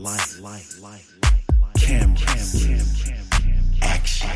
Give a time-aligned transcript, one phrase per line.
[0.00, 1.04] light,
[1.76, 3.10] cameras,
[3.82, 4.30] action.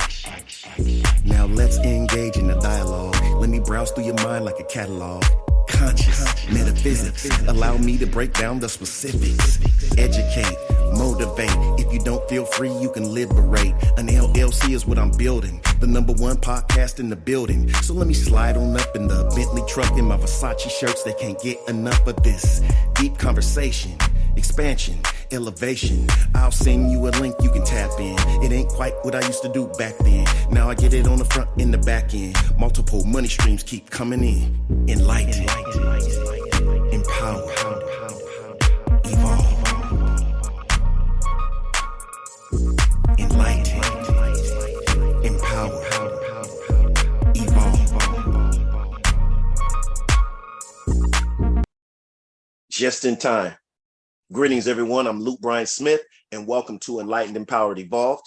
[1.25, 3.17] Now let's engage in the dialogue.
[3.37, 5.25] Let me browse through your mind like a catalog.
[5.69, 7.31] Conscious metaphysics.
[7.49, 9.59] Allow me to break down the specifics.
[9.97, 10.57] Educate,
[10.99, 11.51] motivate.
[11.81, 13.73] If you don't feel free, you can liberate.
[13.97, 15.63] An LLC is what I'm building.
[15.81, 17.73] The number one podcast in the building.
[17.83, 21.05] So let me slide on up in the Bentley truck in my Versace shirts.
[21.05, 22.61] They can't get enough of this
[22.95, 23.97] deep conversation
[24.37, 24.99] expansion,
[25.33, 26.07] elevation.
[26.35, 28.17] I'll send you a link you can tap in.
[28.43, 30.27] It ain't quite what I used to do back then.
[30.51, 32.37] Now I get it on the front and the back end.
[32.59, 34.87] Multiple money streams keep coming in.
[34.89, 35.43] Enlighten,
[36.93, 37.53] empower,
[39.05, 39.51] evolve.
[43.19, 43.83] Enlighten,
[45.25, 45.85] empower,
[47.35, 48.55] evolve.
[52.71, 53.55] Just in time.
[54.35, 55.07] Greetings, everyone.
[55.07, 56.01] I'm Luke Bryan Smith,
[56.33, 58.25] and welcome to Enlightened, Empowered, Evolved.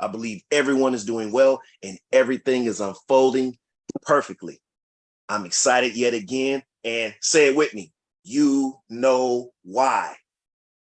[0.00, 3.58] I believe everyone is doing well and everything is unfolding
[4.00, 4.62] perfectly.
[5.28, 7.92] I'm excited yet again, and say it with me.
[8.24, 10.16] You know why?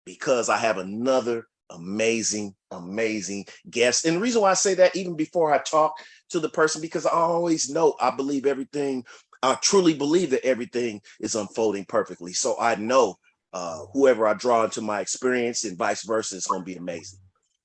[0.06, 4.06] Because I have another amazing, amazing guest.
[4.06, 5.96] And the reason why I say that, even before I talk
[6.30, 9.06] to the person, because I always know I believe everything,
[9.42, 12.34] I truly believe that everything is unfolding perfectly.
[12.34, 13.18] So I know
[13.54, 17.20] uh, whoever I draw into my experience and vice versa is going to be amazing.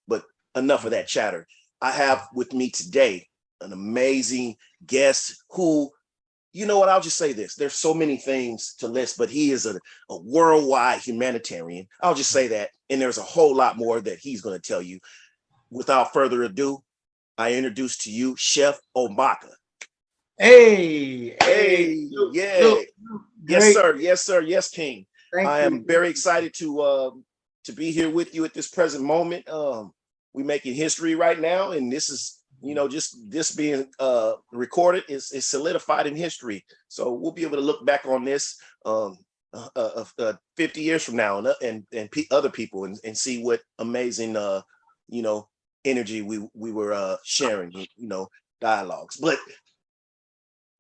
[0.09, 1.47] But enough of that chatter.
[1.81, 3.29] I have with me today
[3.61, 5.91] an amazing guest who,
[6.53, 7.55] you know what, I'll just say this.
[7.55, 11.87] There's so many things to list, but he is a, a worldwide humanitarian.
[12.03, 12.71] I'll just say that.
[12.89, 15.01] And there's a whole lot more that he's going to tell you.
[15.71, 16.83] Without further ado,
[17.37, 19.51] I introduce to you Chef Omaka.
[20.39, 22.75] Hey, hey, yeah.
[23.49, 23.97] Yes, sir.
[23.97, 24.41] Yes, sir.
[24.43, 25.07] Yes, King.
[25.37, 27.11] Thank I am very excited to uh,
[27.65, 29.47] to be here with you at this present moment.
[29.51, 29.93] Um,
[30.33, 35.05] we're making history right now, and this is you know just this being uh, recorded
[35.09, 36.65] is, is solidified in history.
[36.89, 39.19] So we'll be able to look back on this um,
[39.53, 43.17] uh, uh, uh 50 years from now, and uh, and, and other people, and, and
[43.17, 44.63] see what amazing uh,
[45.09, 45.49] you know
[45.85, 47.73] energy we we were uh, sharing.
[47.73, 49.39] You know dialogues, but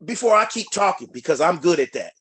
[0.03, 2.13] before I keep talking, because I'm good at that.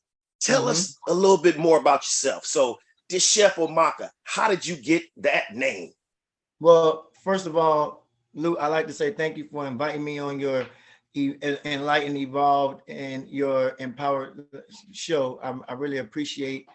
[0.46, 0.70] Tell mm-hmm.
[0.70, 2.46] us a little bit more about yourself.
[2.46, 5.90] So, this Chef Omaka, how did you get that name?
[6.60, 10.38] Well, first of all, Lou, I like to say thank you for inviting me on
[10.38, 10.66] your
[11.16, 14.44] Enlightened, Evolved, and your Empowered
[14.92, 15.40] show.
[15.42, 16.66] I, I really appreciate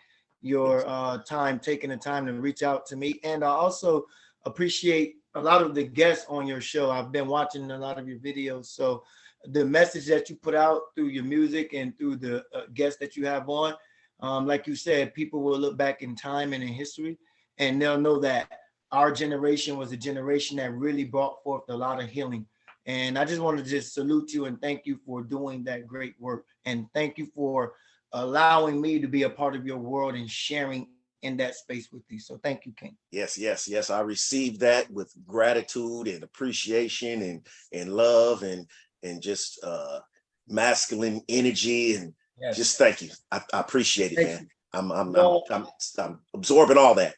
[0.41, 3.21] your uh, time, taking the time to reach out to me.
[3.23, 4.05] And I also
[4.45, 6.91] appreciate a lot of the guests on your show.
[6.91, 8.65] I've been watching a lot of your videos.
[8.65, 9.03] So
[9.45, 13.15] the message that you put out through your music and through the uh, guests that
[13.15, 13.73] you have on,
[14.19, 17.17] um, like you said, people will look back in time and in history,
[17.57, 18.47] and they'll know that
[18.91, 22.45] our generation was a generation that really brought forth a lot of healing.
[22.85, 26.15] And I just want to just salute you and thank you for doing that great
[26.19, 26.45] work.
[26.65, 27.73] And thank you for
[28.13, 30.87] allowing me to be a part of your world and sharing
[31.21, 32.19] in that space with you.
[32.19, 32.97] So thank you, King.
[33.11, 33.89] Yes, yes, yes.
[33.89, 38.67] I received that with gratitude and appreciation and and love and
[39.03, 39.99] and just uh,
[40.47, 42.57] masculine energy and yes.
[42.57, 43.09] just thank you.
[43.31, 44.49] I, I appreciate it, thank man.
[44.73, 45.67] I'm I'm, well, I'm, I'm
[45.97, 47.15] I'm absorbing all that.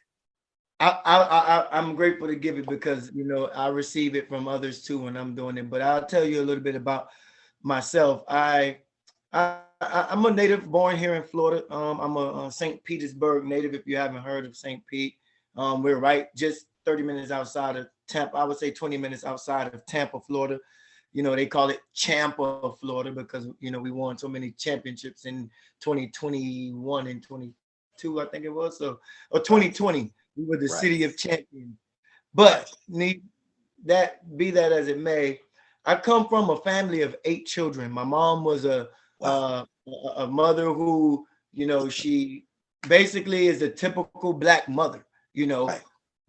[0.80, 4.48] I, I I I'm grateful to give it because you know I receive it from
[4.48, 5.70] others too when I'm doing it.
[5.70, 7.08] But I'll tell you a little bit about
[7.62, 8.24] myself.
[8.28, 8.78] I
[9.32, 11.64] I, am a native born here in Florida.
[11.72, 12.82] Um, I'm a, a St.
[12.84, 13.74] Petersburg native.
[13.74, 14.84] If you haven't heard of St.
[14.86, 15.14] Pete,
[15.56, 18.36] um, we're right just 30 minutes outside of Tampa.
[18.36, 20.58] I would say 20 minutes outside of Tampa, Florida
[21.14, 24.50] you know, they call it Champa, of Florida, because you know we won so many
[24.50, 25.48] championships in
[25.80, 28.76] 2021 and 22, I think it was.
[28.76, 28.98] So,
[29.30, 30.80] or 2020, we were the right.
[30.80, 31.76] city of champions.
[32.34, 33.22] But need
[33.86, 35.38] that be that as it may,
[35.84, 37.92] I come from a family of eight children.
[37.92, 38.88] My mom was a
[39.20, 39.66] wow.
[39.86, 42.44] uh, a mother who, you know, she
[42.88, 45.06] basically is a typical black mother.
[45.32, 45.82] You know, right.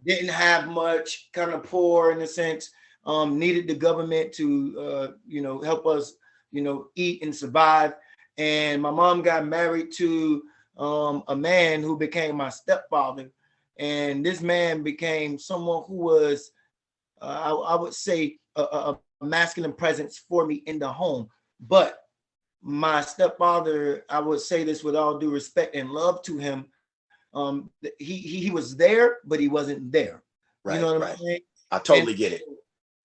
[0.05, 2.69] didn't have much, kind of poor in a sense
[3.05, 6.13] um, needed the government to, uh, you know, help us,
[6.51, 7.93] you know, eat and survive.
[8.37, 10.43] And my mom got married to
[10.77, 13.29] um, a man who became my stepfather.
[13.77, 16.51] And this man became someone who was,
[17.21, 21.29] uh, I, I, would say, a, a masculine presence for me in the home.
[21.59, 21.99] But
[22.61, 26.65] my stepfather, I would say this with all due respect and love to him,
[27.33, 27.69] um,
[27.99, 30.23] he, he, he was there, but he wasn't there.
[30.63, 31.11] Right, you know what right.
[31.11, 31.39] I'm saying?
[31.71, 32.41] I totally and, get it.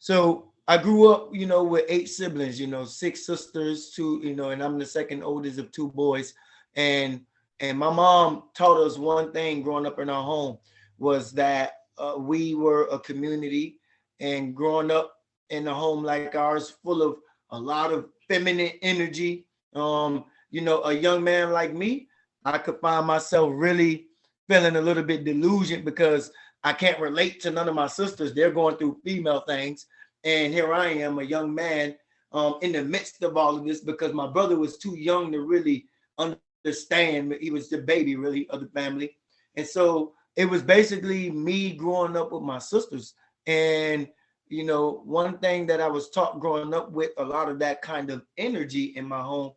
[0.00, 4.35] So I grew up, you know, with eight siblings, you know, six sisters, two, you
[4.35, 6.32] know, and I'm the second oldest of two boys.
[6.75, 7.20] And
[7.61, 10.56] and my mom taught us one thing growing up in our home
[10.99, 13.79] was that uh, we were a community
[14.20, 15.12] and growing up
[15.50, 17.17] in a home like ours, full of
[17.50, 19.47] a lot of feminine energy.
[19.75, 22.08] Um, you know, a young man like me,
[22.47, 24.06] I could find myself really
[24.49, 26.31] feeling a little bit delusional because
[26.62, 28.35] I can't relate to none of my sisters.
[28.35, 29.87] They're going through female things.
[30.25, 31.95] And here I am, a young man
[32.33, 35.41] um, in the midst of all of this because my brother was too young to
[35.41, 35.87] really
[36.19, 37.35] understand.
[37.41, 39.17] He was the baby, really, of the family.
[39.57, 43.15] And so it was basically me growing up with my sisters.
[43.47, 44.09] And,
[44.49, 47.81] you know, one thing that I was taught growing up with a lot of that
[47.81, 49.53] kind of energy in my home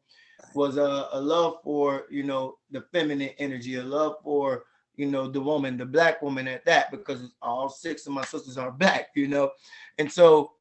[0.56, 4.64] was a, a love for, you know, the feminine energy, a love for,
[4.95, 8.57] you know, the woman, the black woman at that, because all six of my sisters
[8.57, 9.51] are black, you know.
[9.98, 10.51] And so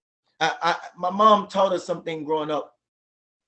[0.41, 2.75] I, I my mom taught us something growing up,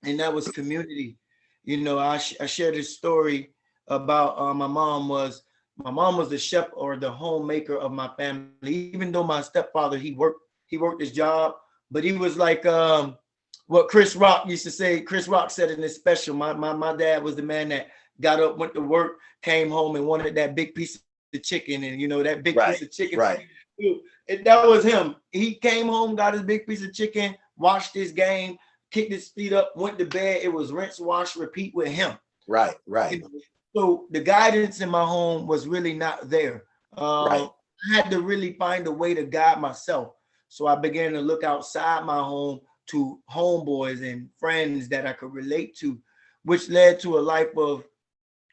[0.04, 1.18] and that was community.
[1.64, 3.54] You know, I, sh- I shared this story
[3.88, 5.42] about uh, my mom was
[5.76, 8.92] my mom was the chef or the homemaker of my family.
[8.92, 11.54] Even though my stepfather he worked he worked his job,
[11.90, 13.16] but he was like um,
[13.66, 15.00] what Chris Rock used to say.
[15.00, 17.88] Chris Rock said in his special, my my my dad was the man that
[18.20, 21.00] got up, went to work, came home, and wanted that big piece
[21.34, 23.18] of chicken, and you know that big Right, piece of chicken.
[23.18, 23.40] right.
[24.28, 25.16] And that was him.
[25.32, 28.56] He came home, got his big piece of chicken, watched his game,
[28.90, 30.40] kicked his feet up, went to bed.
[30.42, 32.16] It was rinse, wash, repeat with him.
[32.46, 33.22] Right, right.
[33.74, 36.64] So the guidance in my home was really not there.
[36.96, 37.50] Um, Right.
[37.90, 40.14] I had to really find a way to guide myself.
[40.48, 42.60] So I began to look outside my home
[42.90, 45.98] to homeboys and friends that I could relate to,
[46.44, 47.84] which led to a life of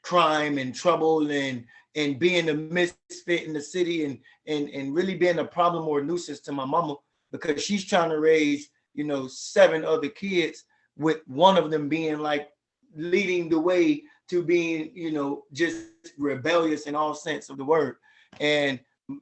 [0.02, 1.66] crime and trouble and
[1.96, 4.18] and being a misfit in the city and
[4.48, 6.96] and and really being a problem or a nuisance to my mama
[7.32, 10.66] because she's trying to raise you know seven other kids
[10.98, 12.50] with one of them being like
[12.96, 15.86] leading the way to being you know just
[16.18, 17.96] rebellious in all sense of the word.
[18.40, 18.80] And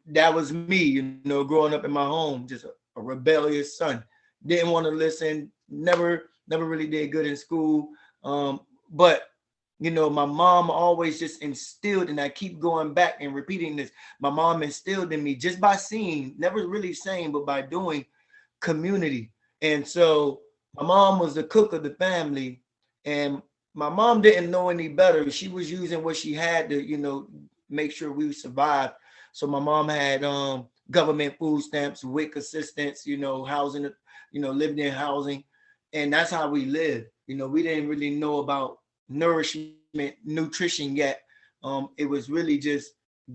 [0.08, 4.04] that was me you know growing up in my home just a, a rebellious son.
[4.46, 7.90] Didn't want to listen never never really did good in school.
[8.24, 8.62] Um
[8.92, 9.30] but
[9.80, 13.92] you know my mom always just instilled and i keep going back and repeating this
[14.20, 18.06] my mom instilled in me just by seeing never really saying but by doing
[18.60, 19.32] community.
[19.62, 20.42] And so
[20.76, 22.62] my mom was the cook of the family
[23.06, 23.42] and
[23.74, 25.30] my mom didn't know any better.
[25.32, 27.28] She was using what she had to you know
[27.70, 28.94] make sure we survived.
[29.32, 33.88] So my mom had um government food stamps wic assistance you know housing
[34.32, 35.44] you know lived in housing
[35.94, 37.08] and that's how we lived.
[37.28, 38.79] You know we didn't really know about
[39.10, 40.60] nourishment nutrition
[40.96, 41.22] yet
[41.64, 42.66] um it was really just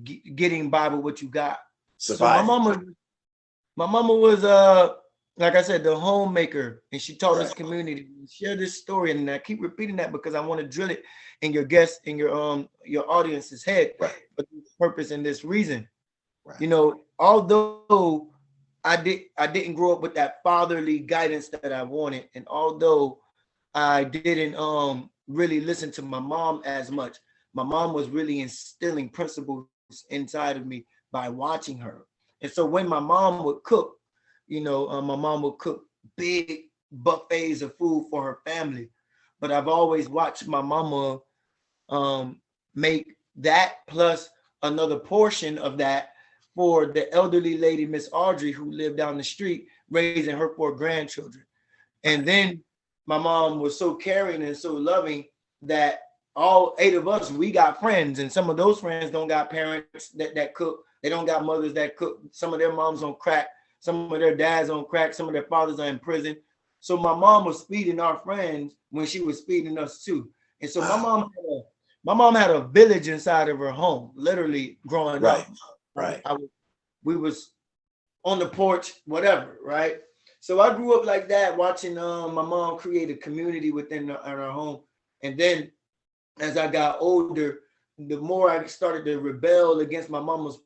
[0.03, 1.59] g- getting by with what you got
[1.97, 2.81] so my mama,
[3.76, 4.94] my mama was uh
[5.37, 7.56] like I said, the homemaker, and she taught us Right.
[7.56, 8.06] community.
[8.31, 11.03] Share this story, and I keep repeating that because I want to drill it
[11.43, 14.12] in your guest, in your um your audience's head Right.
[14.37, 15.88] for this purpose and this reason.
[16.44, 16.61] Right.
[16.61, 18.29] You know, although
[18.85, 23.19] I did I didn't grow up with that fatherly guidance that I wanted, and although
[23.75, 27.17] I didn't um really listen to my mom as much,
[27.55, 29.67] my mom was really instilling principles
[30.11, 32.06] inside of me by watching her.
[32.43, 33.97] And so when my mom would cook,
[34.47, 35.85] you know, uh, my mom would cook
[36.17, 38.91] big buffets of food for her family.
[39.41, 41.21] But I've always watched my mama
[41.88, 42.41] um,
[42.75, 44.29] make that plus
[44.62, 46.11] another portion of that
[46.55, 51.45] for the elderly lady, Miss Audrey, who lived down the street, raising her four grandchildren.
[52.04, 52.62] And then
[53.06, 55.25] my mom was so caring and so loving
[55.62, 56.00] that
[56.37, 60.08] all eight of us, we got friends, and some of those friends don't got parents
[60.11, 60.84] that, that cook.
[61.02, 62.20] They don't got mothers that cook.
[62.32, 63.49] Some of their moms on crack.
[63.80, 65.12] Some of their dads on crack.
[65.14, 66.37] Some of their fathers are in prison.
[66.80, 70.30] So my mom was feeding our friends when she was feeding us too.
[70.61, 70.96] And so my ah.
[70.96, 71.61] mom, had a,
[72.04, 75.40] my mom had a village inside of her home, literally growing Right.
[75.40, 75.46] up.
[75.94, 76.23] Right.
[76.25, 76.37] I
[77.04, 77.52] we was
[78.25, 80.00] on the porch, whatever, right?
[80.45, 84.21] So I grew up like that, watching um, my mom create a community within the,
[84.27, 84.81] in our home.
[85.23, 85.73] And then
[86.39, 87.61] as I got older,
[87.97, 90.59] the more I started to rebel against my mama's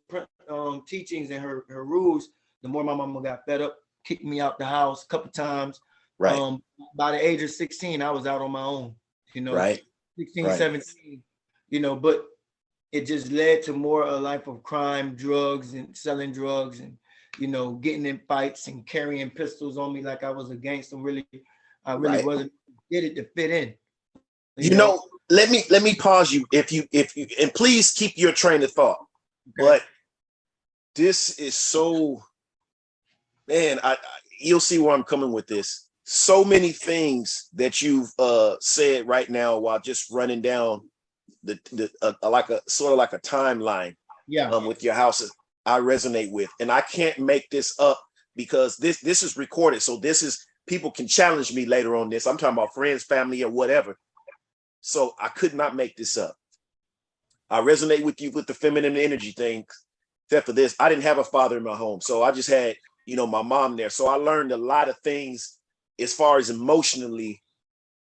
[0.51, 2.31] um, teachings and her, her rules,
[2.65, 5.79] the more my mama got fed up, kicked me out the house a couple times.
[6.19, 6.37] Right.
[6.37, 6.61] Um,
[6.97, 8.97] by the age of 16, I was out on my own,
[9.33, 9.81] you know, right.
[10.19, 10.59] 16, Right.
[10.59, 11.23] 17,
[11.69, 12.25] you know, but
[12.91, 16.99] it just led to more a life of crime, drugs, and selling drugs, and
[17.39, 20.97] you know, getting in fights and carrying pistols on me like I was a gangster.
[20.97, 21.27] Really,
[21.85, 22.25] I really Right.
[22.25, 22.53] wasn't.
[22.91, 23.75] Did it to fit in.
[24.57, 28.17] You know, let me let me pause you if you if you and please keep
[28.17, 28.99] your train of thought.
[29.57, 29.83] But
[30.95, 32.23] this is so
[33.47, 33.97] man, I, I
[34.41, 35.89] you'll see where I'm coming with this.
[36.05, 40.89] So many things that you've uh said right now while just running down
[41.45, 43.95] the the uh, like a sort of like a timeline
[44.27, 45.31] yeah, um with your house.
[45.69, 48.01] I resonate with, and I can't make this up
[48.35, 49.83] because this this is recorded.
[49.83, 52.27] So this is people can challenge me later on this.
[52.27, 53.99] I'm talking about friends, family, or whatever.
[54.81, 56.37] So I could not make this up.
[57.51, 59.67] I resonate with you with the feminine energy thing.
[60.27, 62.77] Except for this, I didn't have a father in my home, so I just had
[63.05, 63.91] you know my mom there.
[63.91, 65.59] So I learned a lot of things
[65.99, 67.43] as far as emotionally,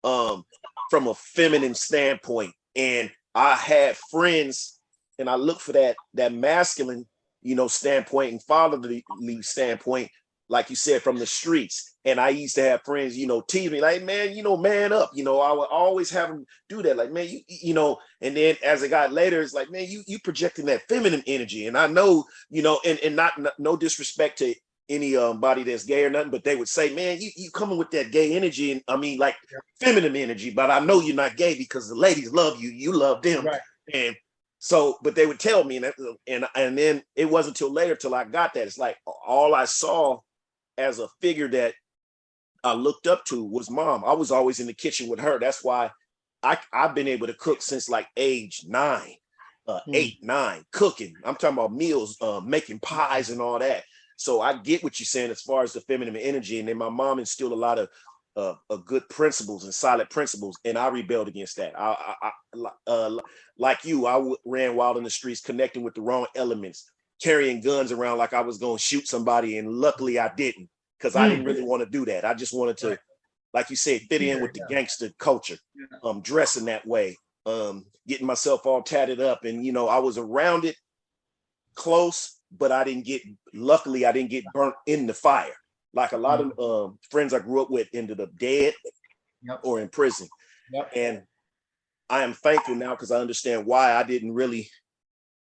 [0.02, 0.44] um,
[0.90, 2.52] from a feminine standpoint.
[2.76, 4.80] And I had friends,
[5.18, 7.06] and I look for that that masculine,
[7.44, 9.04] you know, standpoint and fatherly
[9.40, 10.10] standpoint
[10.48, 11.96] like you said, from the streets.
[12.04, 14.92] And I used to have friends, you know, tease me like, man, you know, man
[14.92, 15.10] up.
[15.14, 16.96] You know, I would always have them do that.
[16.96, 20.02] Like, man, you, you know, and then as it got later, it's like, man, you
[20.06, 21.66] you projecting that feminine energy.
[21.66, 24.54] And I know, you know, and, and not no disrespect to
[24.90, 27.78] any um body that's gay or nothing, but they would say, man, you, you coming
[27.78, 28.72] with that gay energy.
[28.72, 29.36] And I mean, like
[29.80, 33.22] feminine energy, but I know you're not gay because the ladies love you, you love
[33.22, 33.46] them.
[33.46, 33.60] Right.
[33.94, 34.14] And
[34.64, 35.92] so, but they would tell me, and
[36.26, 38.66] and and then it wasn't until later till I got that.
[38.66, 40.21] It's like all I saw
[40.78, 41.75] as a figure that
[42.64, 44.06] I looked up to was mom.
[44.06, 45.38] I was always in the kitchen with her.
[45.38, 45.90] That's why
[46.42, 49.16] I, I've been able to cook since like age nine,
[49.68, 49.94] uh, mm.
[49.94, 51.14] eight, nine, cooking.
[51.25, 53.85] I'm talking about meals, uh, making pies and all that.
[54.16, 56.59] So I get what you're saying as far as the feminine energy.
[56.59, 57.90] And then my mom instilled a lot of
[58.36, 61.78] uh, uh, good principles and solid principles, and I rebelled against that.
[61.78, 63.18] I, I, I uh,
[63.58, 66.90] like you, I w- ran wild in the streets, connecting with the wrong elements,
[67.22, 71.16] carrying guns around like I was going to shoot somebody, and luckily I didn't because
[71.16, 71.66] I didn't really mm.
[71.66, 72.24] want to do that.
[72.24, 72.98] I just wanted to,
[73.52, 75.58] like you said, fit in with the gangster culture,
[76.02, 80.18] um, dressing that way, um, getting myself all tatted up, and you know I was
[80.18, 80.76] around it
[81.76, 83.22] close, but I didn't get.
[83.52, 85.54] Luckily, I didn't get burnt in the fire
[85.94, 86.52] like a lot mm.
[86.58, 88.74] of um, friends I grew up with ended up dead
[89.42, 89.60] yep.
[89.62, 90.28] or in prison,
[90.72, 90.90] yep.
[90.94, 91.22] and
[92.10, 94.68] I am thankful now because I understand why I didn't really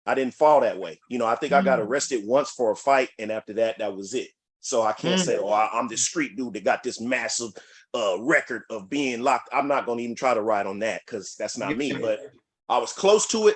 [0.05, 0.99] I didn't fall that way.
[1.09, 1.57] You know, I think mm.
[1.57, 1.85] I got mm.
[1.85, 4.29] arrested once for a fight, and after that, that was it.
[4.59, 5.23] So I can't mm.
[5.23, 7.51] say, oh, I, am this street dude that got this massive
[7.93, 9.49] uh, record of being locked.
[9.53, 11.93] I'm not going to even try to ride on that because that's not me.
[11.93, 12.19] But
[12.67, 13.55] I was close to it,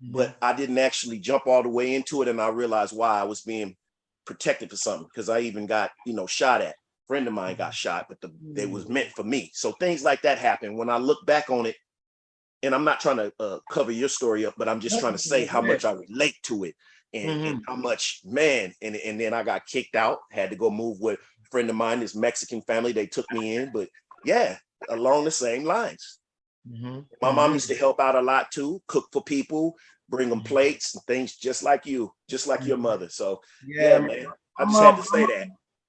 [0.00, 0.44] but mm-hmm.
[0.44, 3.42] I didn't actually jump all the way into it, and I realized why I was
[3.42, 3.76] being
[4.24, 6.74] protected for something because I even got you know shot at.
[6.74, 7.72] A friend of mine got mm-hmm.
[7.72, 9.50] shot, but the, it was meant for me.
[9.52, 10.76] So things like that happen.
[10.76, 11.76] When I look back on it,
[12.62, 15.18] and I'm not trying to uh, cover your story up, but I'm just trying to
[15.18, 16.74] say how much I relate to it
[17.12, 17.46] and, mm-hmm.
[17.46, 18.72] and, how much man.
[18.80, 21.76] And and then I got kicked out, had to go move with a friend of
[21.76, 22.92] mine, this Mexican family.
[22.92, 23.88] They took me in, but
[24.24, 24.56] yeah,
[24.88, 26.18] along the same lines.
[26.70, 27.00] Mm-hmm.
[27.20, 27.80] My mom used to mm-hmm.
[27.80, 29.74] help out a lot too, cook for people,
[30.08, 33.08] bring them plates and things, just like you, just like your mother.
[33.08, 34.26] So yeah, yeah man,
[34.58, 35.48] I just had to say that.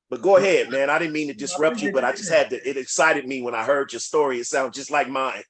[0.09, 0.89] But go ahead, man.
[0.89, 2.69] I didn't mean to disrupt you, but I just had to.
[2.69, 4.39] It excited me when I heard your story.
[4.39, 5.43] It sounds just like mine.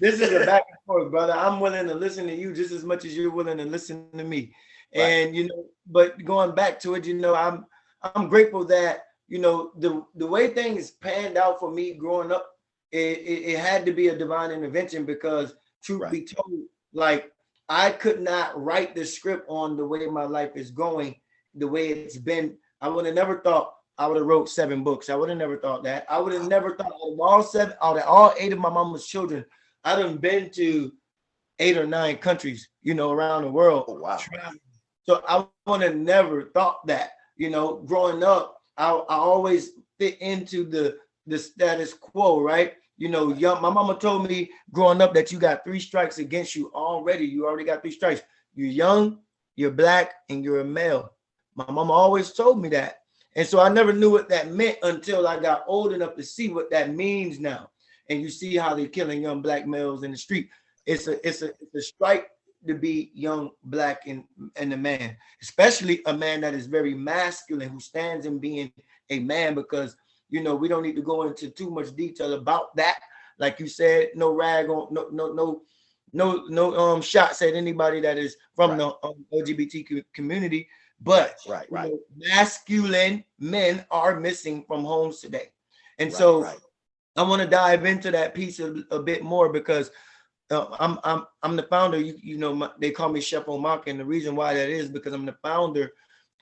[0.00, 1.32] This is a back and forth, brother.
[1.32, 4.24] I'm willing to listen to you just as much as you're willing to listen to
[4.24, 4.52] me.
[4.94, 5.02] Right.
[5.02, 7.66] And you know, but going back to it, you know, I'm
[8.02, 12.48] I'm grateful that you know the the way things panned out for me growing up,
[12.92, 16.12] it, it, it had to be a divine intervention because truth right.
[16.12, 16.50] be told,
[16.92, 17.32] like
[17.68, 21.16] I could not write the script on the way my life is going,
[21.54, 22.56] the way it's been.
[22.80, 25.10] I would have never thought I would have wrote seven books.
[25.10, 26.06] I would have never thought that.
[26.08, 29.06] I would have never thought of all seven, out of all eight of my mama's
[29.06, 29.44] children,
[29.84, 30.92] I done been to
[31.58, 33.86] eight or nine countries, you know, around the world.
[33.88, 34.18] Oh, wow.
[35.04, 40.18] So I would have never thought that, you know, growing up, I, I always fit
[40.20, 42.74] into the the status quo, right?
[42.98, 46.54] You know, young my mama told me growing up that you got three strikes against
[46.54, 47.24] you already.
[47.24, 48.22] You already got three strikes.
[48.54, 49.20] You're young,
[49.56, 51.12] you're black, and you're a male.
[51.54, 52.98] My mama always told me that.
[53.36, 56.48] And so I never knew what that meant until I got old enough to see
[56.48, 57.70] what that means now
[58.08, 60.48] and you see how they're killing young black males in the street.
[60.86, 62.28] It's a it's a it's a strike
[62.66, 64.24] to be young black and
[64.56, 68.72] and a man, especially a man that is very masculine who stands in being
[69.10, 69.96] a man because
[70.30, 73.00] you know we don't need to go into too much detail about that.
[73.38, 75.62] Like you said, no rag on no no no
[76.12, 78.78] no no um shots at anybody that is from right.
[78.78, 80.68] the um, LGBT community.
[81.00, 81.92] But right, right, right.
[81.92, 85.50] Know, masculine men are missing from homes today,
[85.98, 86.50] and right, so.
[87.16, 89.90] I want to dive into that piece a, a bit more because
[90.50, 91.98] uh, I'm I'm I'm the founder.
[91.98, 94.88] You, you know, my, they call me Chef Omaka, and the reason why that is
[94.88, 95.92] because I'm the founder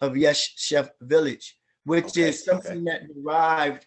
[0.01, 2.99] of Yes Chef Village, which okay, is something okay.
[2.99, 3.87] that derived.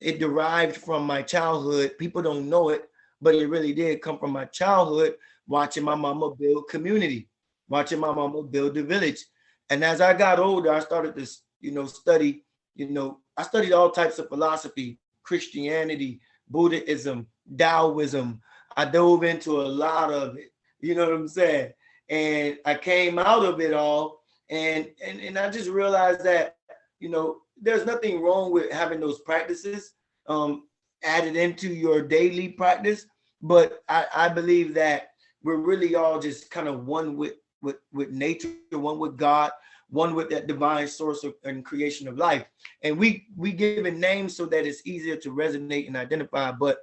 [0.00, 1.96] It derived from my childhood.
[1.96, 2.82] People don't know it,
[3.22, 5.14] but it really did come from my childhood.
[5.46, 7.28] Watching my mama build community,
[7.68, 9.24] watching my mama build the village,
[9.70, 11.26] and as I got older, I started to
[11.60, 12.44] you know study.
[12.74, 18.40] You know, I studied all types of philosophy, Christianity, Buddhism, Taoism.
[18.76, 20.50] I dove into a lot of it.
[20.80, 21.72] You know what I'm saying?
[22.10, 26.55] And I came out of it all And and and I just realized that
[27.00, 29.92] you know there's nothing wrong with having those practices
[30.28, 30.64] um,
[31.04, 33.06] added into your daily practice,
[33.42, 35.08] but I, I believe that
[35.42, 39.52] we're really all just kind of one with with with nature, one with God,
[39.88, 42.44] one with that divine source of, and creation of life.
[42.82, 46.52] And we we give it names so that it's easier to resonate and identify.
[46.52, 46.78] But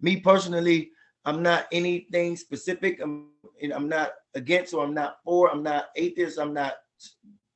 [0.00, 0.90] me personally,
[1.24, 3.00] I'm not anything specific.
[3.02, 3.28] I'm
[3.74, 5.50] I'm not against or I'm not for.
[5.50, 6.38] I'm not atheist.
[6.38, 6.74] I'm not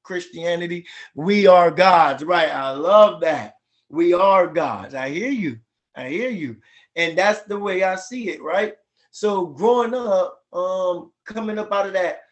[0.02, 0.86] Christianity.
[1.14, 2.50] We are gods, right?
[2.50, 3.56] I love that.
[3.88, 4.94] We are gods.
[4.94, 5.58] I hear you.
[5.96, 6.56] I hear you.
[6.96, 8.74] And that's the way I see it, right?
[9.10, 12.22] So growing up, um, coming up out of that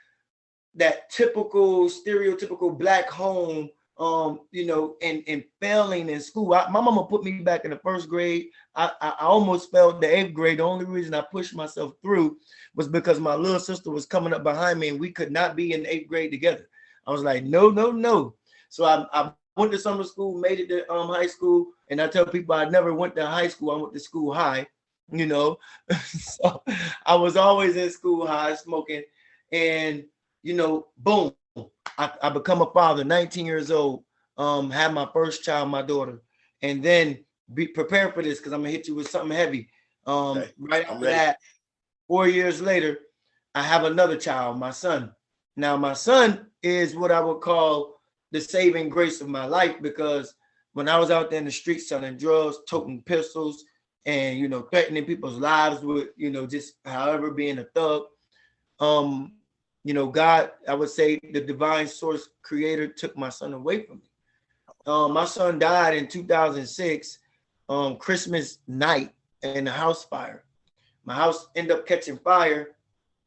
[0.75, 6.55] that typical stereotypical black home um, you know, and and failing in school.
[6.55, 8.47] I, my mama put me back in the first grade.
[8.75, 10.59] I, I, I almost failed the eighth grade.
[10.59, 12.39] The only reason I pushed myself through
[12.75, 15.75] was because my little sister was coming up behind me, and we could not be
[15.75, 16.67] in eighth grade together.
[17.07, 18.35] I was like, no, no, no.
[18.69, 22.09] So I, I went to summer school, made it to um, high school, and I
[22.09, 23.71] tell people I never went to high school.
[23.71, 24.67] I went to school high,
[25.13, 25.59] you know.
[26.05, 26.63] so
[27.05, 29.03] I was always in school high smoking,
[29.53, 30.05] and
[30.43, 31.33] you know, boom,
[31.99, 34.05] I, I become a father, 19 years old,
[34.39, 36.23] um, had my first child, my daughter,
[36.63, 39.69] and then be prepared for this because I'm gonna hit you with something heavy.
[40.07, 40.51] Um, okay.
[40.59, 41.39] right after that,
[42.09, 42.99] four years later,
[43.55, 45.13] I have another child, my son.
[45.61, 48.01] Now, my son is what I would call
[48.33, 50.35] the saving grace of my life because
[50.73, 53.65] when I was out there in the streets selling drugs, toting pistols,
[54.07, 58.05] and you know, threatening people's lives with, you know, just however being a thug,
[58.79, 59.35] um,
[59.85, 63.99] you know, God, I would say the divine source creator took my son away from
[63.99, 64.11] me.
[64.87, 67.19] Um, my son died in 2006,
[67.69, 69.13] um, Christmas night
[69.43, 70.45] in a house fire.
[71.05, 72.77] My house ended up catching fire,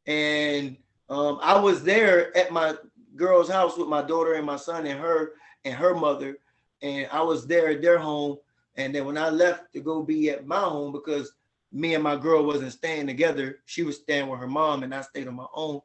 [0.06, 0.76] and
[1.14, 2.74] um, I was there at my
[3.16, 5.32] girl's house with my daughter and my son and her
[5.64, 6.38] and her mother,
[6.82, 8.38] and I was there at their home.
[8.76, 11.32] And then when I left to go be at my home because
[11.72, 15.00] me and my girl wasn't staying together, she was staying with her mom, and I
[15.02, 15.80] stayed on my own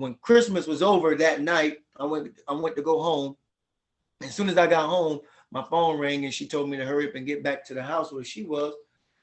[0.00, 3.36] when Christmas was over that night, I went I went to go home.
[4.22, 5.20] As soon as I got home,
[5.50, 7.82] my phone rang and she told me to hurry up and get back to the
[7.82, 8.74] house where she was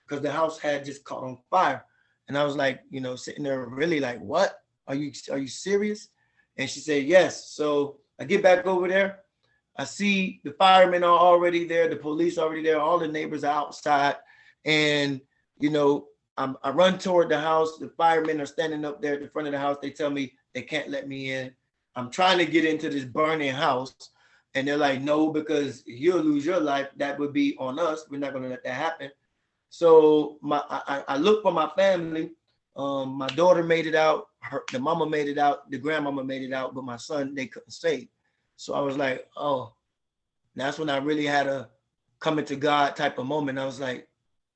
[0.06, 1.84] because the house had just caught on fire.
[2.28, 4.60] And I was like, you know, sitting there really like, what?
[4.88, 6.10] Are you are you serious?
[6.58, 7.52] And she said, yes.
[7.52, 9.19] So I get back over there.
[9.78, 13.54] I see the firemen are already there, the police already there, all the neighbors are
[13.54, 14.15] outside.
[14.65, 15.21] And,
[15.60, 17.78] you know, I'm, I run toward the house.
[17.78, 19.78] The firemen are standing up there at the front of the house.
[19.82, 21.54] They tell me they can't let me in.
[21.95, 23.93] I'm trying to get into this burning house.
[24.56, 26.88] And they're like, no, because you'll lose your life.
[26.97, 28.06] That would be on us.
[28.10, 29.12] We're not going to let that happen.
[29.69, 32.32] So my I, I look for my family.
[32.76, 34.30] Um, my daughter made it out.
[34.47, 35.69] Her, the mama made it out.
[35.69, 36.73] The grandmama made it out.
[36.73, 38.07] But my son, they couldn't save.
[38.55, 39.73] So I was like, oh,
[40.55, 41.69] that's when I really had a
[42.19, 43.60] coming to God type of moment.
[43.60, 44.07] I was like,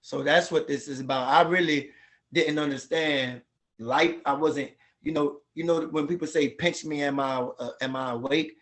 [0.01, 1.27] so that's what this is about.
[1.27, 1.91] I really
[2.33, 3.41] didn't understand
[3.77, 4.15] life.
[4.25, 7.95] I wasn't you know, you know when people say pinch me, am I uh, am
[7.95, 8.55] I awake?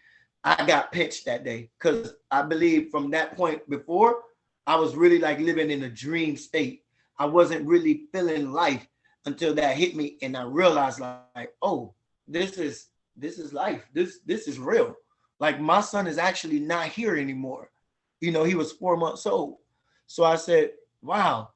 [0.43, 4.23] I got pinched that day because I believe from that point before,
[4.65, 6.83] I was really like living in a dream state.
[7.17, 8.87] I wasn't really feeling life
[9.29, 11.93] until that hit me, and I realized like, oh,
[12.27, 13.87] this is this is life.
[13.93, 14.95] This this is real.
[15.39, 17.69] Like my son is actually not here anymore.
[18.21, 19.57] You know, he was four months old.
[20.07, 21.51] So I said, wow,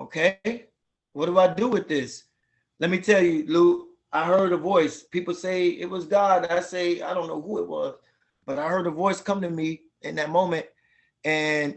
[0.00, 0.66] okay,
[1.12, 2.24] what do I do with this?
[2.78, 5.02] Let me tell you, Lou, I heard a voice.
[5.02, 6.46] People say it was God.
[6.46, 7.96] I say, I don't know who it was,
[8.46, 10.66] but I heard a voice come to me in that moment,
[11.24, 11.76] and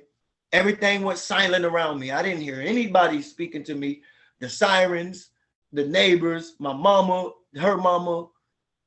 [0.54, 2.12] everything went silent around me.
[2.12, 4.04] I didn't hear anybody speaking to me.
[4.40, 5.30] The sirens,
[5.74, 8.28] the neighbors, my mama, her mama,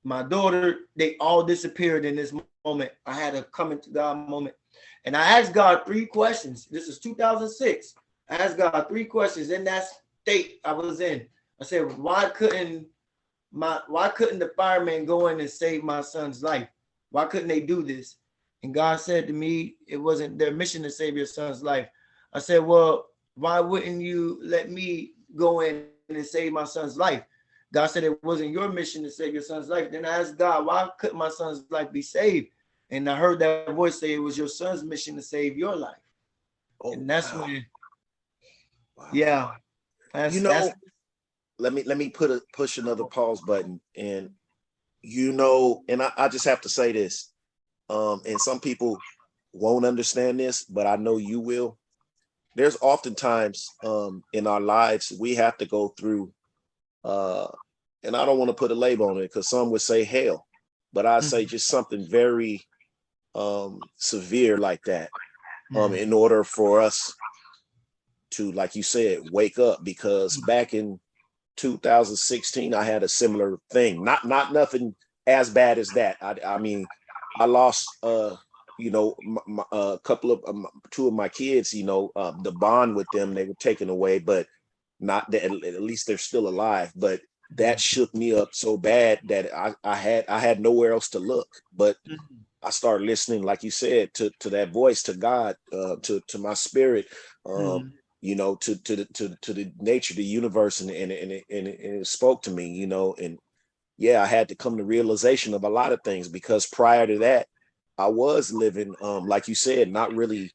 [0.04, 2.34] my daughter, they all disappeared in this
[2.64, 2.92] moment.
[3.06, 4.56] I had a coming to God moment.
[5.04, 6.66] And I asked God three questions.
[6.66, 7.94] This is 2006.
[8.28, 9.84] I asked God three questions in that
[10.22, 11.26] state I was in.
[11.60, 12.86] I said, why couldn't
[13.52, 16.68] my why couldn't the firemen go in and save my son's life?
[17.10, 18.16] Why couldn't they do this?
[18.62, 21.88] And God said to me, it wasn't their mission to save your son's life.
[22.32, 27.22] I said, well, why wouldn't you let me go in and save my son's life?
[27.72, 29.90] God said it wasn't your mission to save your son's life.
[29.90, 32.48] Then I asked God, why couldn't my son's life be saved?
[32.90, 35.96] And I heard that voice say it was your son's mission to save your life.
[36.82, 37.46] Oh, and that's wow.
[37.46, 37.66] when,
[38.96, 39.08] wow.
[39.12, 39.50] yeah,
[40.12, 40.70] that's, you know,
[41.58, 44.30] let me let me put a push another pause button and
[45.00, 47.32] you know and I, I just have to say this
[47.88, 48.98] um and some people
[49.52, 51.78] won't understand this but i know you will
[52.54, 56.32] there's oftentimes um in our lives we have to go through
[57.04, 57.48] uh
[58.02, 60.46] and i don't want to put a label on it because some would say hell
[60.92, 62.62] but I say just something very
[63.34, 65.10] um severe like that.
[65.74, 67.14] Um, in order for us
[68.32, 71.00] to, like you said, wake up because back in
[71.56, 74.04] 2016, I had a similar thing.
[74.04, 74.94] Not not nothing
[75.26, 76.18] as bad as that.
[76.20, 76.86] I, I mean,
[77.38, 78.36] I lost uh
[78.82, 79.16] you know
[79.70, 83.32] a couple of um, two of my kids you know uh, the bond with them
[83.32, 84.46] they were taken away but
[85.00, 87.20] not that at least they're still alive but
[87.56, 91.18] that shook me up so bad that I, I had I had nowhere else to
[91.18, 92.16] look but mm-hmm.
[92.62, 96.38] I started listening like you said to to that voice to God uh, to to
[96.38, 97.06] my spirit
[97.46, 97.88] um, mm-hmm.
[98.20, 101.44] you know to to the to, to the nature the universe and and, and, it,
[101.50, 103.38] and, it, and it spoke to me you know and
[103.98, 107.18] yeah I had to come to realization of a lot of things because prior to
[107.18, 107.46] that
[107.98, 110.50] I was living um like you said not really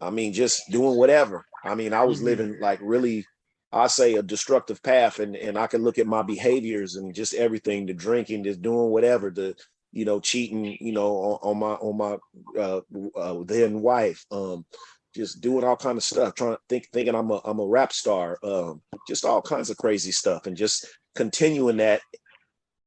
[0.00, 2.26] I mean just doing whatever I mean I was mm-hmm.
[2.26, 3.26] living like really
[3.74, 7.34] I say a destructive path, and and I can look at my behaviors and just
[7.34, 9.56] everything, the drinking, just doing whatever, the
[9.90, 12.80] you know cheating, you know on, on my on my uh,
[13.16, 14.64] uh, then wife, um,
[15.12, 17.92] just doing all kind of stuff, trying to think thinking I'm a I'm a rap
[17.92, 22.00] star, um, just all kinds of crazy stuff, and just continuing that,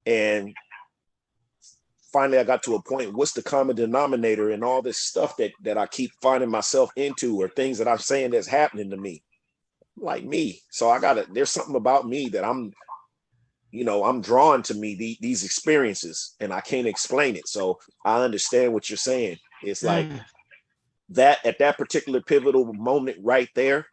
[0.06, 0.56] and
[2.12, 3.14] finally I got to a point.
[3.14, 7.42] What's the common denominator in all this stuff that that I keep finding myself into,
[7.42, 9.24] or things that I'm saying that's happening to me?
[10.00, 10.62] like me.
[10.70, 12.72] So I gotta, there's something about me that I'm,
[13.72, 17.48] you know, I'm drawn to me the, these experiences and I can't explain it.
[17.48, 19.38] So I understand what you're saying.
[19.64, 20.24] It's like mm.
[21.10, 23.88] that at that particular pivotal moment right there,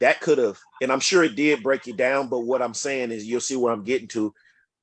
[0.00, 2.28] that could have, and I'm sure it did break you down.
[2.28, 4.32] But what I'm saying is you'll see where I'm getting to.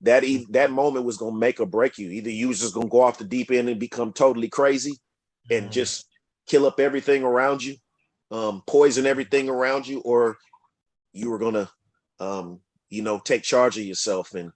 [0.06, 2.12] That e- that moment was gonna make or break you.
[2.12, 5.00] Either you was just gonna go off the deep end and become totally crazy
[5.50, 5.72] and mm.
[5.72, 6.06] just
[6.46, 7.76] kill up everything around you,
[8.30, 10.38] um, poison everything around you, or
[11.12, 11.70] you were gonna,
[12.20, 12.60] um,
[12.92, 14.52] you know, take charge of yourself and,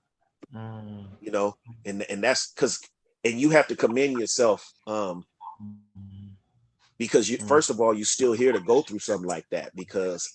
[0.56, 1.08] mm.
[1.20, 2.80] you know, and and that's because,
[3.24, 5.26] and you have to commend yourself, um,
[7.00, 7.48] because you mm.
[7.48, 10.32] first of all you're still here to go through something like that because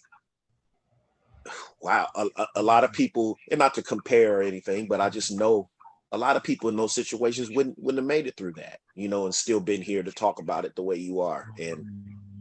[1.84, 5.30] wow a, a, lot of people and not to compare or anything but i just
[5.30, 5.68] know
[6.12, 9.08] a lot of people in those situations wouldn't wouldn't have made it through that you
[9.08, 11.84] know and still been here to talk about it the way you are and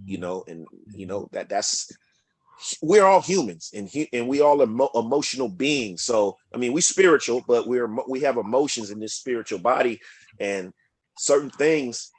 [0.05, 1.91] you know, and you know that that's
[2.81, 6.03] we're all humans and he, and we all emo- emotional beings.
[6.03, 9.99] So I mean, we spiritual, but we're we have emotions in this spiritual body,
[10.39, 10.73] and
[11.17, 12.11] certain things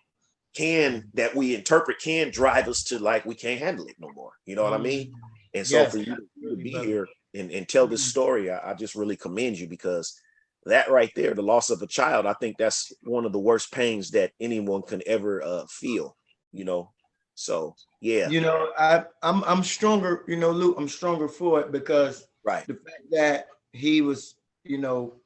[0.55, 4.33] can that we interpret can drive us to like we can't handle it no more.
[4.47, 5.13] You know what I mean?
[5.55, 5.93] And so yes.
[5.93, 6.17] for you
[6.57, 8.11] to be here and, and tell this mm-hmm.
[8.11, 10.19] story, I, I just really commend you because
[10.67, 13.73] that right there, the loss of a child, I think that's one of the worst
[13.73, 16.17] pains that anyone can ever uh, feel.
[16.53, 16.93] You know,
[17.35, 20.25] so yeah, you know, I I'm I'm stronger.
[20.29, 24.79] You know, Luke, I'm stronger for it because right the fact that he was, you
[24.79, 25.17] know,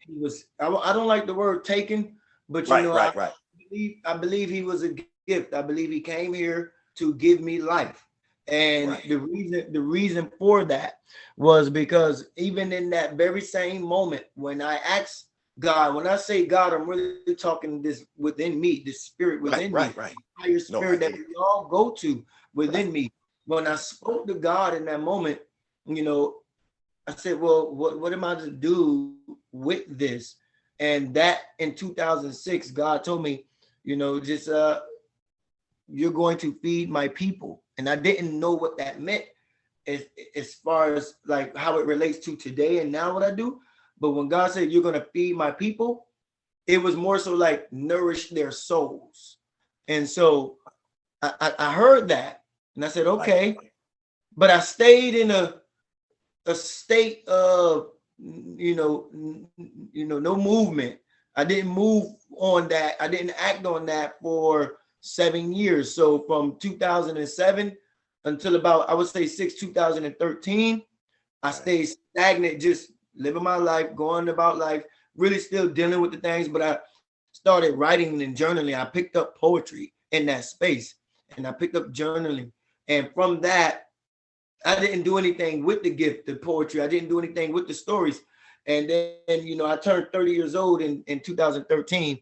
[0.00, 0.44] he was.
[0.60, 2.16] I, I don't like the word taken,
[2.48, 3.32] but you right, know, right, I, right.
[3.70, 4.94] Believe, I believe he was a
[5.26, 5.54] gift.
[5.54, 8.04] I believe he came here to give me life.
[8.48, 9.08] And right.
[9.08, 10.94] the reason the reason for that
[11.36, 15.26] was because even in that very same moment when I asked
[15.58, 19.94] God, when I say God, I'm really talking this within me, the spirit within right,
[19.94, 20.14] me, right, right.
[20.38, 22.24] higher spirit no, that we all go to
[22.54, 22.92] within right.
[22.92, 23.12] me.
[23.46, 25.40] When I spoke to God in that moment,
[25.86, 26.36] you know,
[27.06, 29.14] I said, Well, what, what am I to do
[29.52, 30.36] with this?
[30.80, 33.44] And that in 2006, God told me,
[33.84, 34.80] you know, just uh
[35.88, 37.61] you're going to feed my people.
[37.82, 39.24] And I didn't know what that meant
[39.88, 40.04] as,
[40.36, 43.58] as far as like how it relates to today and now what I do.
[43.98, 46.06] But when God said, You're going to feed my people,
[46.68, 49.38] it was more so like nourish their souls.
[49.88, 50.58] And so
[51.22, 52.44] I, I, heard that
[52.76, 53.56] and I said, Okay.
[54.36, 55.56] But I stayed in a
[56.46, 59.08] a state of you know
[59.92, 60.98] you know no movement
[61.36, 66.56] i didn't move on that i didn't act on that for seven years so from
[66.58, 67.76] 2007
[68.24, 70.82] until about i would say 6 2013
[71.42, 74.84] i stayed stagnant just living my life, going about life,
[75.16, 76.48] really still dealing with the things.
[76.48, 76.78] But I
[77.32, 78.78] started writing and journaling.
[78.78, 80.94] I picked up poetry in that space
[81.36, 82.52] and I picked up journaling.
[82.88, 83.86] And from that,
[84.64, 86.80] I didn't do anything with the gift, of poetry.
[86.80, 88.20] I didn't do anything with the stories.
[88.66, 92.18] And then, you know, I turned 30 years old in, in 2013.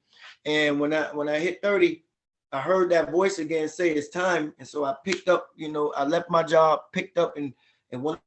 [0.46, 2.02] And when I when I hit 30,
[2.52, 4.52] I heard that voice again say it's time.
[4.58, 7.54] And so I picked up, you know, I left my job, picked up and
[7.92, 8.20] and went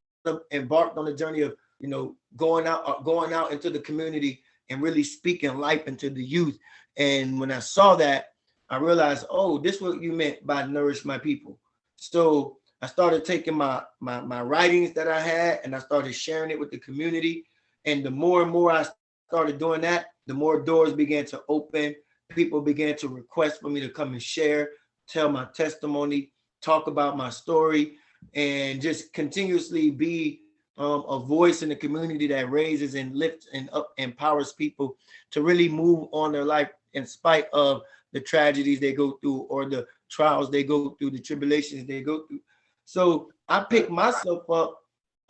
[0.52, 4.42] embarked on the journey of you know, going out, uh, going out into the community
[4.70, 6.58] and really speaking life into the youth.
[6.96, 8.28] And when I saw that,
[8.70, 11.60] I realized, oh, this what you meant by nourish my people.
[11.98, 16.52] So I started taking my my my writings that I had and I started sharing
[16.52, 17.46] it with the community.
[17.84, 18.86] And the more and more I
[19.28, 21.96] started doing that, the more doors began to open.
[22.30, 24.70] People began to request for me to come and share,
[25.08, 26.32] tell my testimony,
[26.62, 27.98] talk about my story,
[28.34, 30.42] and just continuously be
[30.78, 34.98] um, a voice in the community that raises and lifts and up empowers people
[35.32, 37.82] to really move on their life in spite of
[38.14, 42.26] the tragedies they go through or the trials they go through, the tribulations they go
[42.28, 42.42] through.
[42.86, 44.80] So I picked myself up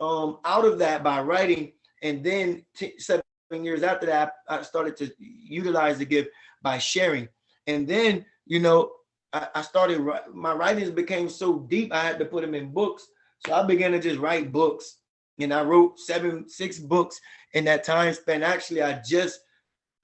[0.00, 4.96] um, out of that by writing, and then t- seven years after that, I started
[4.98, 6.30] to utilize the gift
[6.64, 7.28] by sharing.
[7.68, 8.90] And then, you know,
[9.32, 10.00] I, I started
[10.32, 13.06] my writings became so deep, I had to put them in books.
[13.46, 14.98] So I began to just write books,
[15.38, 17.20] and I wrote seven, six books
[17.52, 18.42] in that time span.
[18.42, 19.38] Actually, I just,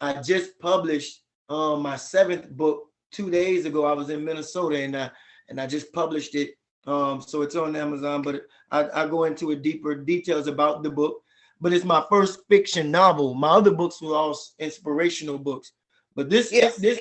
[0.01, 3.85] I just published um, my seventh book two days ago.
[3.87, 5.11] I was in Minnesota, and I
[5.49, 6.55] and I just published it
[6.87, 10.91] um, so it's on Amazon, but I, I go into a deeper details about the
[10.91, 11.23] book.
[11.61, 13.35] But it's my first fiction novel.
[13.35, 15.73] My other books were all inspirational books.
[16.15, 16.77] But this, Yes.
[16.77, 17.01] this,